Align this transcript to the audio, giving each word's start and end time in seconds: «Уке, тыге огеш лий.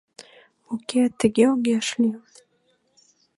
«Уке, 0.73 1.01
тыге 1.19 1.43
огеш 1.53 1.87
лий. 2.01 2.17